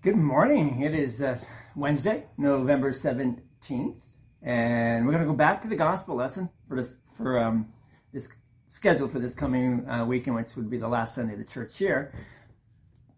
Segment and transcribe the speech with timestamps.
[0.00, 0.82] Good morning.
[0.82, 1.40] It is uh,
[1.74, 4.00] Wednesday, November 17th,
[4.40, 7.72] and we're going to go back to the gospel lesson for this for um,
[8.12, 8.28] this
[8.68, 11.80] schedule for this coming uh, weekend, which would be the last Sunday of the church
[11.80, 12.12] year.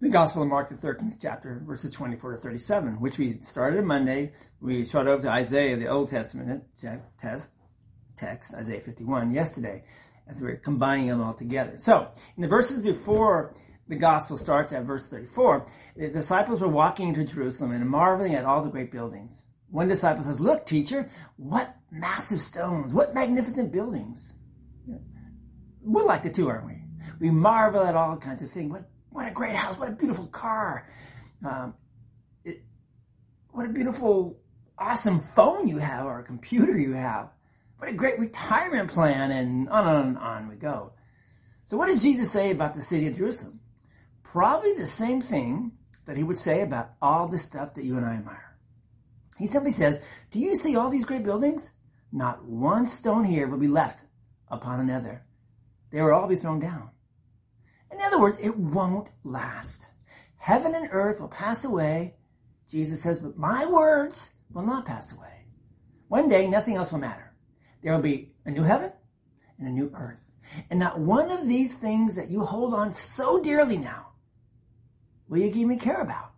[0.00, 3.84] The Gospel of Mark, the 13th chapter, verses 24 to 37, which we started on
[3.84, 4.32] Monday.
[4.62, 9.84] We shot over to Isaiah, the Old Testament text, Isaiah 51, yesterday,
[10.26, 11.76] as we we're combining them all together.
[11.76, 12.08] So,
[12.38, 13.54] in the verses before
[13.90, 15.66] the gospel starts at verse 34.
[15.96, 19.44] The disciples were walking into Jerusalem and marveling at all the great buildings.
[19.68, 24.32] One disciple says, Look, teacher, what massive stones, what magnificent buildings.
[25.82, 26.84] We're like the two, aren't we?
[27.18, 28.70] We marvel at all kinds of things.
[28.70, 30.86] What, what a great house, what a beautiful car.
[31.44, 31.74] Um,
[32.44, 32.62] it,
[33.50, 34.38] what a beautiful,
[34.78, 37.30] awesome phone you have or a computer you have.
[37.78, 40.92] What a great retirement plan, and on and on we go.
[41.64, 43.58] So, what does Jesus say about the city of Jerusalem?
[44.32, 45.72] Probably the same thing
[46.04, 48.56] that he would say about all the stuff that you and I admire.
[49.36, 51.72] He simply says, Do you see all these great buildings?
[52.12, 54.04] Not one stone here will be left
[54.46, 55.24] upon another.
[55.90, 56.90] They will all be thrown down.
[57.90, 59.88] In other words, it won't last.
[60.36, 62.14] Heaven and earth will pass away.
[62.70, 65.46] Jesus says, but my words will not pass away.
[66.06, 67.34] One day, nothing else will matter.
[67.82, 68.92] There will be a new heaven
[69.58, 70.30] and a new earth.
[70.70, 74.06] And not one of these things that you hold on so dearly now
[75.30, 76.32] will you even care about?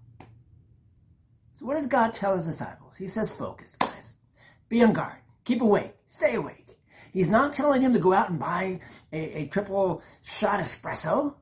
[1.55, 2.97] So what does God tell his disciples?
[2.97, 4.17] He says, focus, guys.
[4.69, 5.17] Be on guard.
[5.45, 5.95] Keep awake.
[6.07, 6.79] Stay awake.
[7.13, 8.81] He's not telling him to go out and buy
[9.13, 11.35] a, a triple shot espresso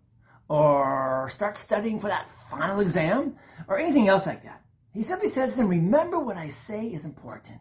[0.48, 3.36] or start studying for that final exam
[3.68, 4.62] or anything else like that.
[4.92, 7.60] He simply says to them, remember what I say is important.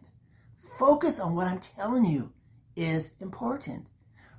[0.78, 2.32] Focus on what I'm telling you
[2.74, 3.86] is important.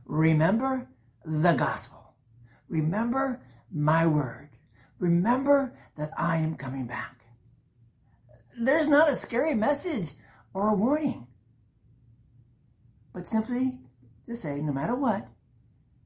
[0.06, 0.90] Remember
[1.24, 2.14] the gospel.
[2.68, 3.42] Remember
[3.72, 4.50] my word.
[5.02, 7.26] Remember that I am coming back.
[8.58, 10.12] There's not a scary message
[10.54, 11.26] or a warning,
[13.12, 13.80] but simply
[14.30, 15.28] to say, no matter what,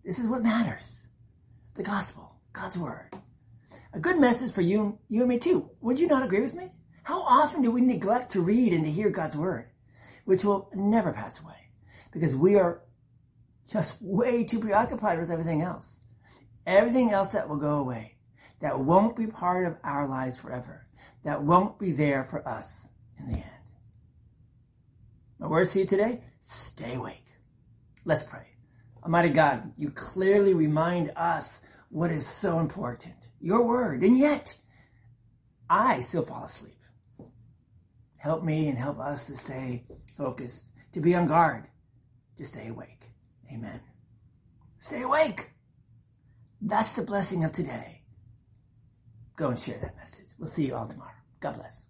[0.05, 1.07] this is what matters.
[1.73, 3.09] The gospel, God's word.
[3.91, 5.69] A good message for you, you and me too.
[5.81, 6.71] Would you not agree with me?
[7.03, 9.71] How often do we neglect to read and to hear God's word,
[10.23, 11.69] which will never pass away
[12.13, 12.81] because we are
[13.69, 15.99] just way too preoccupied with everything else.
[16.65, 18.14] Everything else that will go away
[18.65, 20.87] that won't be part of our lives forever,
[21.23, 22.89] that won't be there for us
[23.19, 23.43] in the end.
[25.37, 27.27] My words to you today stay awake.
[28.05, 28.47] Let's pray.
[29.03, 34.55] Almighty God, you clearly remind us what is so important your word, and yet
[35.69, 36.81] I still fall asleep.
[38.17, 39.85] Help me and help us to stay
[40.17, 41.67] focused, to be on guard,
[42.37, 43.11] to stay awake.
[43.53, 43.79] Amen.
[44.79, 45.51] Stay awake.
[46.59, 48.01] That's the blessing of today
[49.35, 50.27] go and share that message.
[50.39, 51.11] We'll see you all tomorrow.
[51.39, 51.85] God bless.